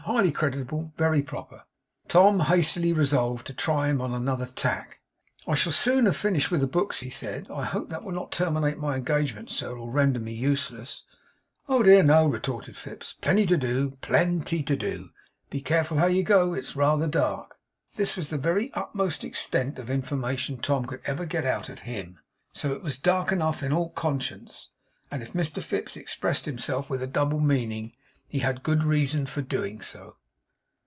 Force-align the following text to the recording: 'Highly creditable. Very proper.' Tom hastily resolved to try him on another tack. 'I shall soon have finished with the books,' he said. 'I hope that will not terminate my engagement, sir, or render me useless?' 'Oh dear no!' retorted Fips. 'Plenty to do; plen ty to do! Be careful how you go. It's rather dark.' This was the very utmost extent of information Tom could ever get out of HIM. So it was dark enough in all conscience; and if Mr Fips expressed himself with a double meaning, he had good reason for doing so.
'Highly 0.05 0.31
creditable. 0.31 0.91
Very 0.97 1.21
proper.' 1.21 1.63
Tom 2.07 2.41
hastily 2.41 2.91
resolved 2.91 3.45
to 3.47 3.53
try 3.53 3.87
him 3.87 4.01
on 4.01 4.15
another 4.15 4.47
tack. 4.47 4.99
'I 5.47 5.53
shall 5.53 5.71
soon 5.71 6.05
have 6.07 6.17
finished 6.17 6.49
with 6.49 6.59
the 6.61 6.67
books,' 6.67 7.01
he 7.01 7.09
said. 7.09 7.47
'I 7.51 7.65
hope 7.65 7.89
that 7.89 8.03
will 8.03 8.11
not 8.11 8.31
terminate 8.31 8.79
my 8.79 8.95
engagement, 8.95 9.51
sir, 9.51 9.77
or 9.77 9.91
render 9.91 10.19
me 10.19 10.33
useless?' 10.33 11.03
'Oh 11.69 11.83
dear 11.83 12.01
no!' 12.01 12.25
retorted 12.25 12.75
Fips. 12.75 13.13
'Plenty 13.21 13.45
to 13.45 13.57
do; 13.57 13.91
plen 14.01 14.41
ty 14.41 14.61
to 14.61 14.75
do! 14.75 15.11
Be 15.51 15.61
careful 15.61 15.97
how 15.97 16.07
you 16.07 16.23
go. 16.23 16.55
It's 16.55 16.75
rather 16.75 17.07
dark.' 17.07 17.57
This 17.95 18.17
was 18.17 18.31
the 18.31 18.39
very 18.39 18.73
utmost 18.73 19.23
extent 19.23 19.77
of 19.77 19.91
information 19.91 20.57
Tom 20.57 20.85
could 20.85 21.01
ever 21.05 21.25
get 21.27 21.45
out 21.45 21.69
of 21.69 21.79
HIM. 21.81 22.19
So 22.53 22.73
it 22.73 22.81
was 22.81 22.97
dark 22.97 23.31
enough 23.31 23.61
in 23.61 23.71
all 23.71 23.91
conscience; 23.91 24.69
and 25.11 25.21
if 25.21 25.33
Mr 25.33 25.61
Fips 25.63 25.95
expressed 25.95 26.45
himself 26.45 26.89
with 26.89 27.03
a 27.03 27.07
double 27.07 27.39
meaning, 27.39 27.93
he 28.27 28.39
had 28.39 28.63
good 28.63 28.81
reason 28.81 29.25
for 29.25 29.41
doing 29.41 29.81
so. 29.81 30.15